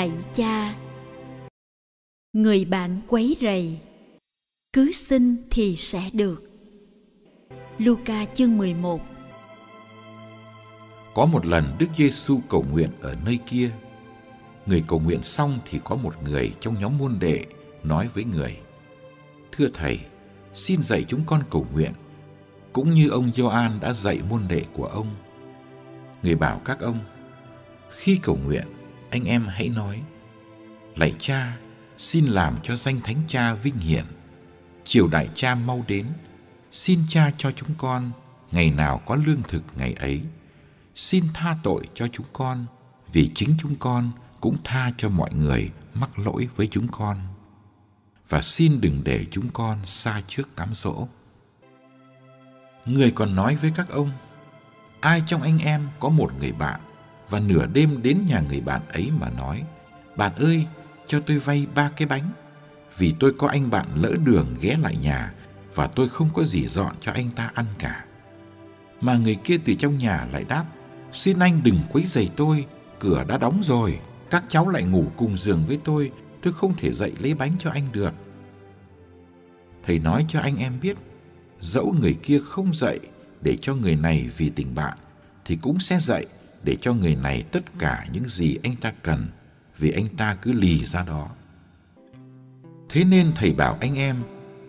[0.00, 0.74] Lạy cha
[2.32, 3.78] Người bạn quấy rầy
[4.72, 6.42] Cứ xin thì sẽ được
[7.78, 9.00] Luca chương 11
[11.14, 13.70] Có một lần Đức Giêsu cầu nguyện ở nơi kia.
[14.66, 17.44] Người cầu nguyện xong thì có một người trong nhóm môn đệ
[17.82, 18.58] nói với người:
[19.52, 19.98] "Thưa thầy,
[20.54, 21.92] xin dạy chúng con cầu nguyện,
[22.72, 25.16] cũng như ông Gioan đã dạy môn đệ của ông."
[26.22, 26.98] Người bảo các ông:
[27.90, 28.66] "Khi cầu nguyện,
[29.10, 30.02] anh em hãy nói:
[30.96, 31.56] Lạy Cha,
[31.98, 34.04] xin làm cho danh Thánh Cha vinh hiển.
[34.84, 36.06] Triều đại Cha mau đến,
[36.72, 38.10] xin Cha cho chúng con
[38.52, 40.22] ngày nào có lương thực ngày ấy.
[40.94, 42.66] Xin tha tội cho chúng con,
[43.12, 44.10] vì chính chúng con
[44.40, 47.16] cũng tha cho mọi người mắc lỗi với chúng con.
[48.28, 51.08] Và xin đừng để chúng con xa trước cám dỗ.
[52.86, 54.10] Người còn nói với các ông,
[55.00, 56.80] ai trong anh em có một người bạn
[57.30, 59.62] và nửa đêm đến nhà người bạn ấy mà nói,
[60.16, 60.66] bạn ơi,
[61.06, 62.30] cho tôi vay ba cái bánh,
[62.98, 65.32] vì tôi có anh bạn lỡ đường ghé lại nhà
[65.74, 68.04] và tôi không có gì dọn cho anh ta ăn cả.
[69.00, 70.64] Mà người kia từ trong nhà lại đáp,
[71.12, 72.64] xin anh đừng quấy giày tôi,
[72.98, 73.98] cửa đã đóng rồi,
[74.30, 76.10] các cháu lại ngủ cùng giường với tôi,
[76.42, 78.12] tôi không thể dậy lấy bánh cho anh được.
[79.86, 80.96] Thầy nói cho anh em biết,
[81.60, 83.00] dẫu người kia không dậy
[83.40, 84.98] để cho người này vì tình bạn,
[85.44, 86.26] thì cũng sẽ dậy
[86.62, 89.26] để cho người này tất cả những gì anh ta cần
[89.78, 91.28] vì anh ta cứ lì ra đó.
[92.88, 94.16] Thế nên thầy bảo anh em,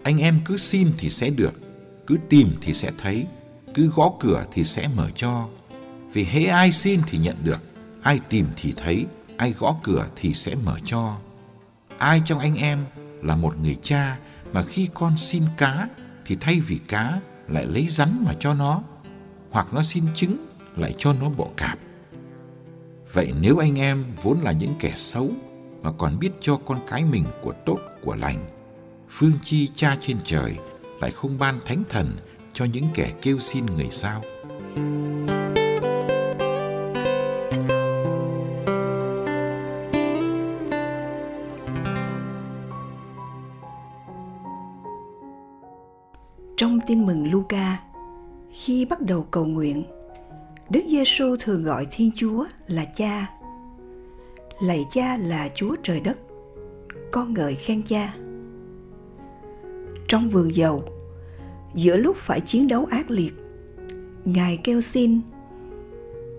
[0.04, 1.54] anh em cứ xin thì sẽ được,
[2.08, 3.26] cứ tìm thì sẽ thấy,
[3.74, 5.48] cứ gõ cửa thì sẽ mở cho.
[6.14, 7.60] Vì hễ ai xin thì nhận được,
[8.02, 9.06] ai tìm thì thấy,
[9.38, 11.18] ai gõ cửa thì sẽ mở cho.
[11.98, 12.86] Ai trong anh em
[13.22, 14.18] là một người cha
[14.54, 15.88] mà khi con xin cá
[16.26, 18.84] thì thay vì cá lại lấy rắn mà cho nó,
[19.50, 20.48] hoặc nó xin trứng
[20.82, 21.80] lại cho nó bộ cạp.
[23.14, 25.30] Vậy nếu anh em vốn là những kẻ xấu
[25.84, 28.38] mà còn biết cho con cái mình của tốt của lành,
[29.10, 30.56] phương chi cha trên trời
[31.02, 32.18] lại không ban thánh thần
[32.54, 34.22] cho những kẻ kêu xin người sao?
[46.58, 47.80] Trong tin mừng Luca,
[48.52, 49.84] khi bắt đầu cầu nguyện,
[50.72, 53.30] Đức Giêsu thường gọi Thiên Chúa là Cha.
[54.62, 56.18] Lạy Cha là Chúa trời đất,
[57.12, 58.14] con ngợi khen Cha.
[60.08, 60.84] Trong vườn dầu,
[61.74, 63.34] giữa lúc phải chiến đấu ác liệt,
[64.26, 65.22] Ngài kêu xin,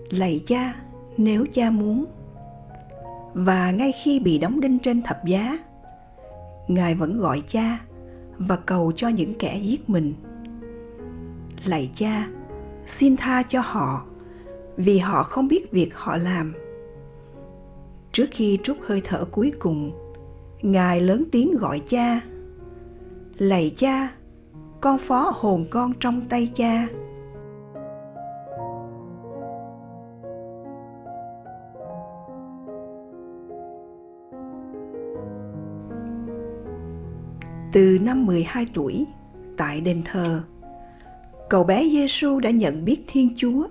[0.09, 0.73] lạy Cha
[1.17, 2.05] nếu Cha muốn.
[3.33, 5.59] Và ngay khi bị đóng đinh trên thập giá,
[6.67, 7.79] Ngài vẫn gọi Cha
[8.37, 10.13] và cầu cho những kẻ giết mình.
[11.65, 12.27] Lạy Cha,
[12.85, 14.05] xin tha cho họ
[14.77, 16.53] vì họ không biết việc họ làm.
[18.11, 19.91] Trước khi trút hơi thở cuối cùng
[20.61, 22.21] ngài lớn tiếng gọi cha
[23.37, 24.09] lạy cha
[24.81, 26.87] con phó hồn con trong tay cha.
[37.73, 39.05] Từ năm 12 tuổi,
[39.57, 40.43] tại đền thờ,
[41.49, 43.67] cậu bé Giêsu đã nhận biết Thiên Chúa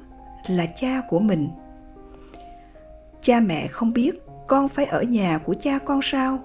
[0.47, 1.49] là cha của mình.
[3.23, 6.39] Cha mẹ không biết con phải ở nhà của cha con sao.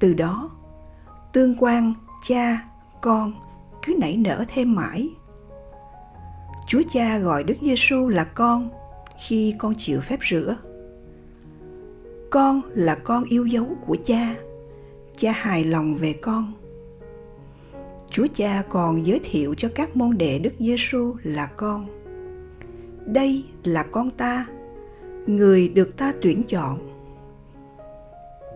[0.00, 0.50] Từ đó,
[1.32, 1.94] tương quan
[2.28, 2.64] cha,
[3.00, 3.32] con
[3.86, 5.08] cứ nảy nở thêm mãi.
[6.66, 8.70] Chúa cha gọi đức giêsu là con
[9.26, 10.56] khi con chịu phép rửa.
[12.30, 14.34] Con là con yêu dấu của cha
[15.16, 16.52] cha hài lòng về con.
[18.10, 21.95] Chúa cha còn giới thiệu cho các môn đệ đức giêsu là con
[23.06, 24.46] đây là con ta,
[25.26, 26.78] người được ta tuyển chọn.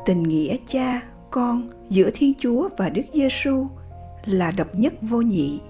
[0.06, 3.67] Tình nghĩa cha, con giữa thiên chúa và đức giêsu
[4.26, 5.61] là độc nhất vô nhị.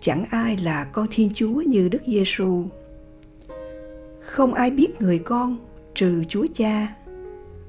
[0.00, 2.64] Chẳng ai là con thiên chúa như đức giêsu
[4.22, 5.56] không ai biết người con
[5.94, 6.96] trừ chúa cha,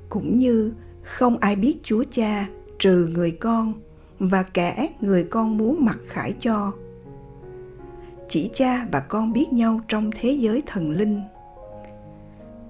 [0.09, 2.47] cũng như không ai biết chúa cha
[2.79, 3.73] trừ người con
[4.19, 6.71] và kẻ người con muốn mặc khải cho
[8.33, 11.21] chỉ cha và con biết nhau trong thế giới thần linh.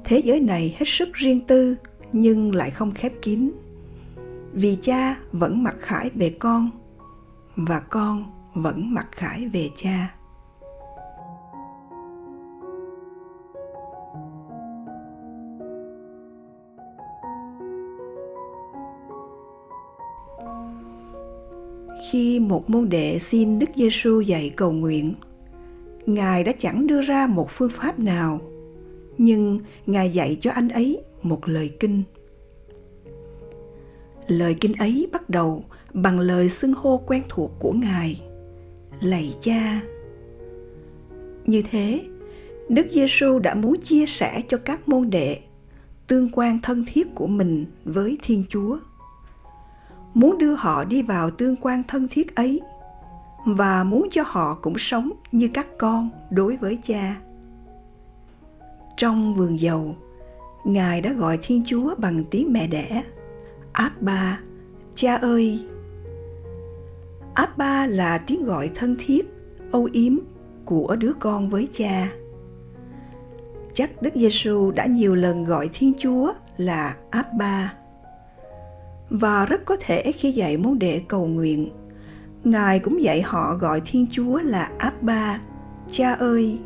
[0.04, 1.77] Thế giới này hết sức riêng tư
[2.13, 3.51] nhưng lại không khép kín.
[4.54, 6.69] Vì cha vẫn mặc khải về con
[7.56, 10.15] và con vẫn mặc khải về cha.
[22.12, 25.13] Khi một môn đệ xin Đức Giêsu dạy cầu nguyện,
[26.05, 28.41] Ngài đã chẳng đưa ra một phương pháp nào,
[29.17, 32.03] nhưng Ngài dạy cho anh ấy một lời kinh.
[34.27, 38.21] Lời kinh ấy bắt đầu bằng lời xưng hô quen thuộc của Ngài,
[39.01, 39.81] lạy cha.
[41.45, 42.01] Như thế,
[42.69, 45.39] Đức Giêsu đã muốn chia sẻ cho các môn đệ
[46.07, 48.77] tương quan thân thiết của mình với Thiên Chúa
[50.13, 52.61] muốn đưa họ đi vào tương quan thân thiết ấy
[53.45, 57.16] và muốn cho họ cũng sống như các con đối với cha.
[58.98, 59.95] Trong vườn dầu,
[60.66, 63.04] ngài đã gọi thiên chúa bằng tiếng mẹ đẻ,
[63.72, 64.40] abba,
[64.95, 65.66] cha ơi.
[67.34, 69.25] Abba là tiếng gọi thân thiết,
[69.72, 70.18] âu yếm
[70.66, 72.12] của đứa con với cha.
[73.74, 77.74] Chắc đức giêsu đã nhiều lần gọi thiên chúa là abba.
[79.10, 81.69] Và rất có thể khi dạy môn đệ cầu nguyện
[82.44, 85.40] ngài cũng dạy họ gọi thiên chúa là abba,
[85.92, 86.60] cha ơi.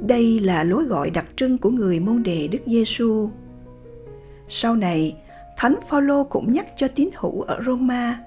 [0.00, 3.30] Đây là lối gọi đặc trưng của người môn đệ đức giêsu
[4.48, 5.16] sau này,
[5.56, 8.20] thánh phaolô cũng nhắc cho tín hữu ở roma,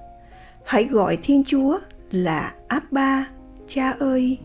[0.66, 1.80] hãy gọi thiên chúa
[2.12, 3.28] là abba,
[3.68, 4.38] cha ơi.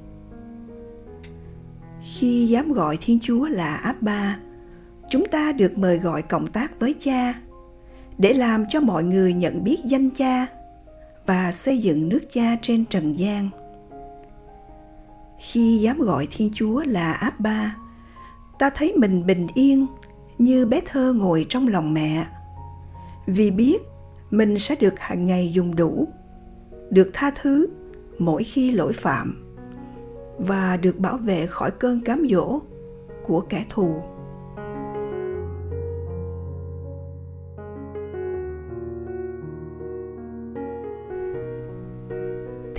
[2.02, 4.38] Khi dám gọi thiên chúa là abba
[5.14, 7.34] chúng ta được mời gọi cộng tác với cha,
[8.18, 10.46] để làm cho mọi người nhận biết danh cha
[11.26, 13.48] và xây dựng nước cha trên trần gian.
[15.40, 17.76] Khi dám gọi thiên chúa là abba,
[18.58, 19.86] ta thấy mình bình yên
[20.38, 22.26] như bé thơ ngồi trong lòng mẹ.
[23.26, 23.82] Vì biết
[24.30, 26.08] mình sẽ được hàng ngày dùng đủ,
[26.90, 27.68] được tha thứ
[28.18, 29.56] mỗi khi lỗi phạm
[30.38, 32.60] và được bảo vệ khỏi cơn cám dỗ
[33.26, 34.13] của kẻ thù.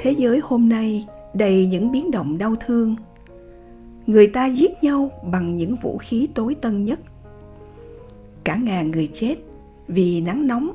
[0.05, 2.95] Thế giới hôm nay đầy những biến động đau thương.
[4.07, 6.99] Người ta giết nhau bằng những vũ khí tối tân nhất.
[8.43, 9.35] Cả ngàn người chết
[9.87, 10.71] vì nắng nóng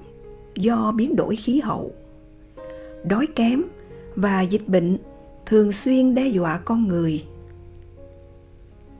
[0.56, 1.90] do biến đổi khí hậu.
[3.04, 3.62] Đói kém
[4.14, 4.98] và dịch bệnh
[5.46, 7.24] thường xuyên đe dọa con người.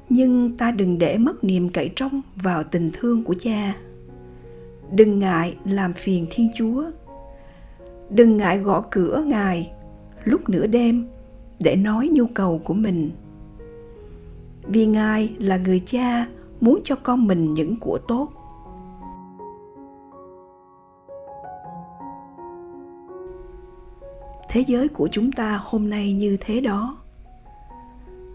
[0.08, 3.76] Nhưng ta đừng để mất niềm cậy trông vào tình thương của cha.
[4.92, 6.84] Đừng ngại làm phiền thiên chúa.
[8.10, 9.70] Đừng ngại gõ cửa ngài
[10.24, 11.06] lúc nửa đêm
[11.60, 13.10] để nói nhu cầu của mình.
[14.62, 16.26] Vì ngài là người cha
[16.60, 18.28] muốn cho con mình những của tốt.
[24.48, 26.96] Thế giới của chúng ta hôm nay như thế đó.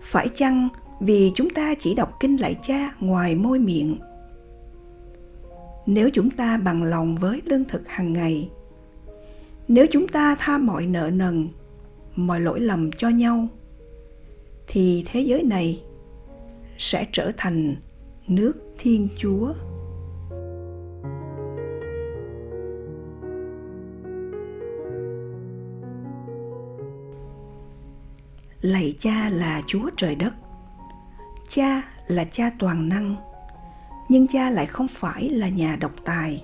[0.01, 0.68] Phải chăng
[1.00, 3.98] vì chúng ta chỉ đọc kinh lạy cha ngoài môi miệng?
[5.86, 8.50] Nếu chúng ta bằng lòng với lương thực hàng ngày,
[9.68, 11.48] nếu chúng ta tha mọi nợ nần
[12.15, 13.48] mọi lỗi lầm cho nhau,
[14.67, 15.84] thì thế giới này
[16.77, 17.75] sẽ trở thành
[18.27, 19.53] nước thiên chúa.
[28.62, 30.34] Lạy cha là chúa trời đất,
[31.50, 33.15] cha là cha toàn năng,
[34.10, 36.43] nhưng cha lại không phải là nhà độc tài.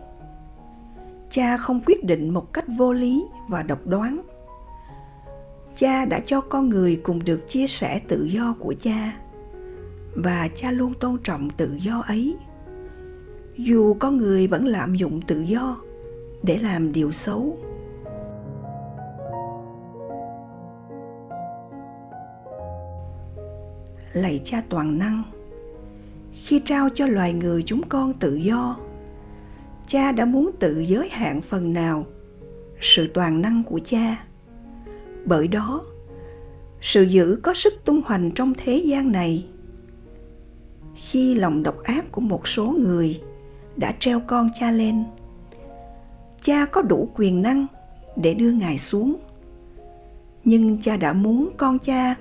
[1.29, 4.21] Cha không quyết định một cách vô lý và độc đoán
[5.75, 9.13] cha đã cho con người cùng được chia sẻ tự do của cha,
[10.15, 12.37] và cha luôn tôn trọng tự do ấy.
[13.57, 15.77] Dù con người vẫn lạm dụng tự do
[16.43, 17.57] để làm điều xấu.
[24.13, 25.23] Lạy cha toàn năng,
[26.33, 28.77] khi trao cho loài người chúng con tự do,
[29.87, 32.05] cha đã muốn tự giới hạn phần nào
[32.81, 34.25] sự toàn năng của cha
[35.25, 35.81] bởi đó,
[36.81, 39.45] sự dữ có sức tung hoành trong thế gian này.
[40.95, 43.21] Khi lòng độc ác của một số người
[43.75, 45.03] đã treo con cha lên,
[46.41, 47.67] cha có đủ quyền năng
[48.15, 49.15] để đưa ngài xuống.
[50.43, 52.15] Nhưng cha đã muốn con cha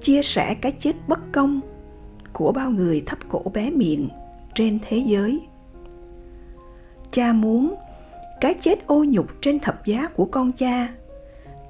[0.00, 1.60] chia sẻ cái chết bất công
[2.32, 4.08] của bao người thấp cổ bé miệng
[4.54, 5.40] trên thế giới.
[7.10, 7.74] Cha muốn
[8.40, 10.88] cái chết ô nhục trên thập giá của con cha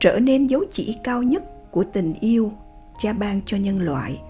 [0.00, 2.52] trở nên dấu chỉ cao nhất của tình yêu
[2.99, 4.23] cha ban cho nhân loại.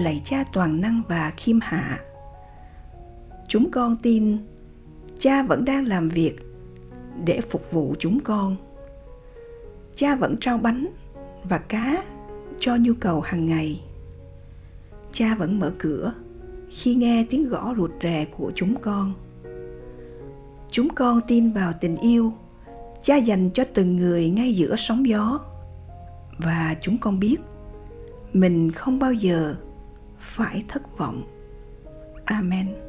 [0.00, 1.98] Lạy cha toàn năng và khiêm hạ,
[3.48, 4.38] chúng con tin
[5.18, 6.36] cha vẫn đang làm việc
[7.24, 8.56] để phục vụ chúng con.
[9.96, 10.86] Cha vẫn trao bánh
[11.44, 12.04] và cá
[12.58, 13.82] cho nhu cầu hàng ngày.
[15.12, 16.12] Cha vẫn mở cửa
[16.70, 19.14] khi nghe tiếng gõ rụt rè của chúng con
[20.70, 22.32] chúng con tin vào tình yêu,
[23.02, 25.40] cha dành cho từng người ngay giữa sóng gió.
[26.38, 27.36] Và chúng con biết,
[28.32, 29.54] mình không bao giờ
[30.18, 31.22] phải thất vọng.
[32.24, 32.87] Amen.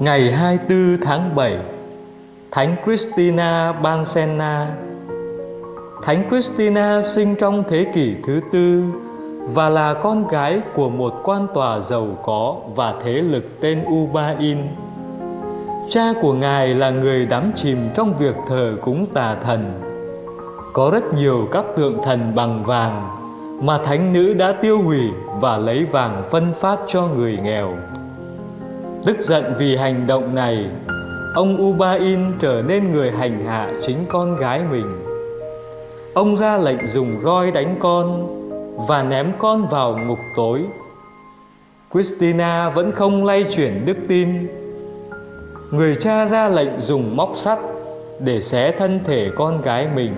[0.00, 1.58] Ngày 24 tháng 7
[2.50, 4.66] Thánh Christina Bansena
[6.02, 8.82] Thánh Christina sinh trong thế kỷ thứ tư
[9.54, 14.58] và là con gái của một quan tòa giàu có và thế lực tên Ubain.
[15.90, 19.80] Cha của ngài là người đắm chìm trong việc thờ cúng tà thần.
[20.72, 23.18] Có rất nhiều các tượng thần bằng vàng
[23.62, 25.02] mà thánh nữ đã tiêu hủy
[25.40, 27.76] và lấy vàng phân phát cho người nghèo.
[29.08, 30.66] Tức giận vì hành động này,
[31.34, 35.04] ông Ubain trở nên người hành hạ chính con gái mình.
[36.14, 38.26] Ông ra lệnh dùng roi đánh con
[38.88, 40.62] và ném con vào ngục tối.
[41.92, 44.28] Christina vẫn không lay chuyển đức tin.
[45.70, 47.58] Người cha ra lệnh dùng móc sắt
[48.20, 50.12] để xé thân thể con gái mình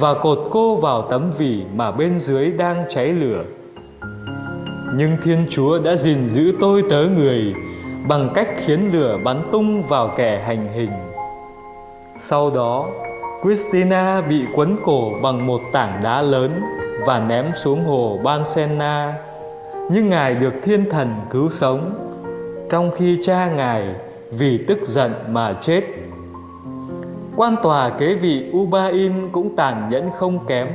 [0.00, 3.44] và cột cô vào tấm vỉ mà bên dưới đang cháy lửa.
[4.94, 7.54] Nhưng Thiên Chúa đã gìn giữ tôi tớ người
[8.08, 10.90] bằng cách khiến lửa bắn tung vào kẻ hành hình.
[12.18, 12.86] Sau đó,
[13.42, 16.60] Christina bị quấn cổ bằng một tảng đá lớn
[17.06, 19.14] và ném xuống hồ Bansenna,
[19.90, 21.94] nhưng ngài được thiên thần cứu sống,
[22.70, 23.94] trong khi cha ngài
[24.30, 25.82] vì tức giận mà chết.
[27.36, 30.68] Quan tòa kế vị Ubain cũng tàn nhẫn không kém.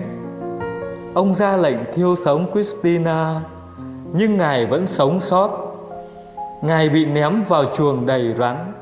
[1.14, 3.42] Ông ra lệnh thiêu sống Christina,
[4.14, 5.65] nhưng ngài vẫn sống sót
[6.62, 8.74] Ngài bị ném vào chuồng đầy rắn,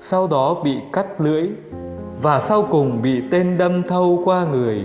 [0.00, 1.48] sau đó bị cắt lưỡi
[2.22, 4.82] và sau cùng bị tên đâm thâu qua người.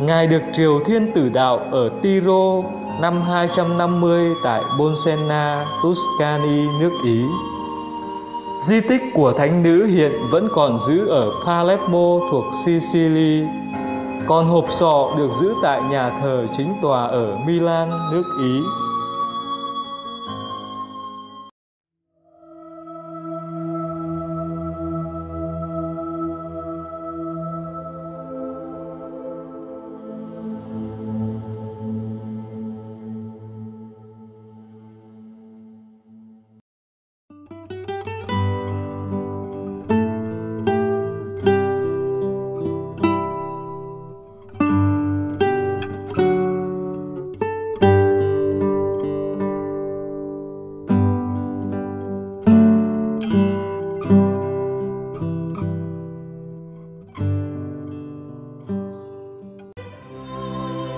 [0.00, 2.62] Ngài được Triều Thiên Tử Đạo ở Tiro
[3.00, 7.22] năm 250 tại Bolsena, Tuscany, nước Ý.
[8.60, 13.42] Di tích của thánh nữ hiện vẫn còn giữ ở Palermo thuộc Sicily,
[14.26, 18.60] còn hộp sọ được giữ tại nhà thờ chính tòa ở Milan, nước Ý.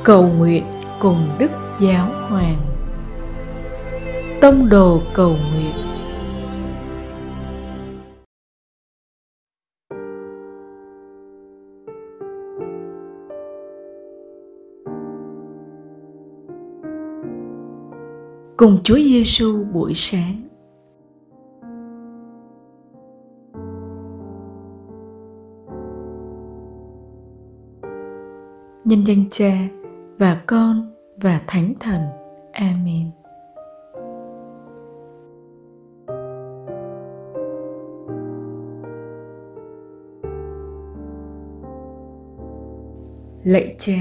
[0.09, 0.65] cầu nguyện
[1.01, 1.51] cùng Đức
[1.81, 2.57] Giáo Hoàng.
[4.41, 5.75] Tông đồ cầu nguyện
[18.57, 20.43] cùng Chúa Giêsu buổi sáng.
[28.85, 29.78] Nhân danh Cha
[30.19, 32.03] và Con và Thánh Thần.
[32.53, 33.09] Amen.
[43.43, 43.93] Lạy Cha,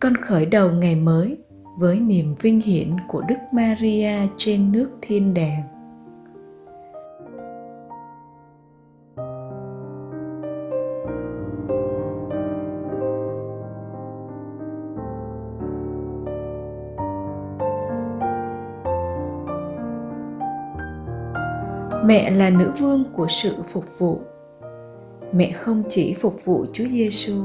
[0.00, 1.38] con khởi đầu ngày mới
[1.78, 5.73] với niềm vinh hiển của Đức Maria trên nước thiên đàng.
[22.04, 24.20] Mẹ là nữ vương của sự phục vụ.
[25.32, 27.42] Mẹ không chỉ phục vụ Chúa Giêsu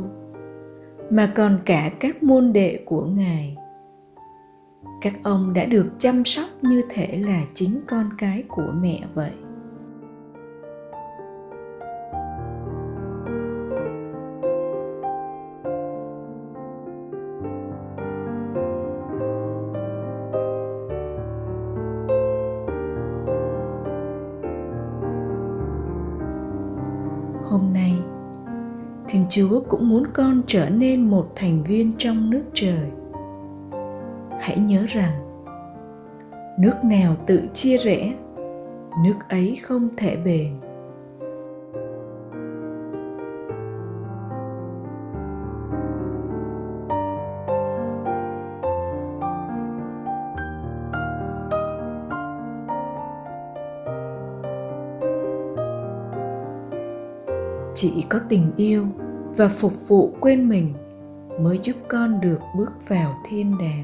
[1.09, 3.55] mà còn cả các môn đệ của Ngài
[5.01, 9.31] các ông đã được chăm sóc như thể là chính con cái của mẹ vậy
[29.29, 32.91] chúa cũng muốn con trở nên một thành viên trong nước trời.
[34.39, 35.11] Hãy nhớ rằng,
[36.59, 38.13] nước nào tự chia rẽ,
[39.03, 40.51] nước ấy không thể bền.
[57.73, 58.85] Chỉ có tình yêu
[59.39, 60.73] và phục vụ quên mình
[61.39, 63.83] mới giúp con được bước vào thiên đàng.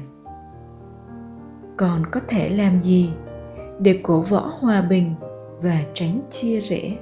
[1.76, 3.10] Còn có thể làm gì
[3.78, 5.14] để cổ võ hòa bình
[5.62, 6.96] và tránh chia rẽ?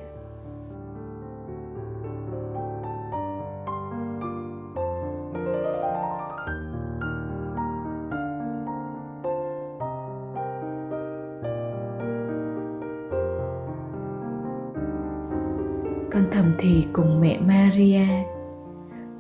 [16.10, 18.33] Con thầm thì cùng mẹ Maria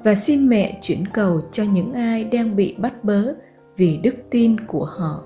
[0.04, 3.34] và xin mẹ chuyển cầu cho những ai đang bị bắt bớ
[3.76, 5.24] vì đức tin của họ.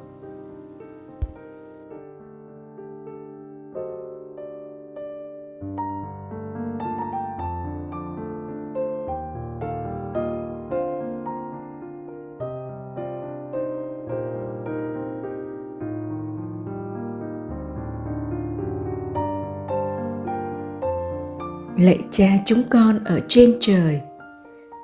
[21.78, 24.00] lạy cha chúng con ở trên trời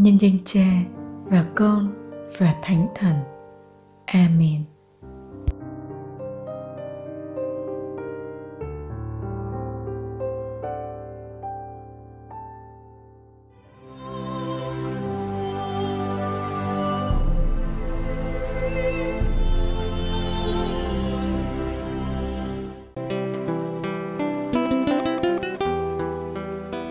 [0.00, 0.66] Nhân danh Cha
[1.24, 1.92] và Con
[2.38, 3.14] và Thánh Thần.
[4.06, 4.64] Amen.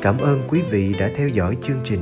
[0.01, 2.01] Cảm ơn quý vị đã theo dõi chương trình.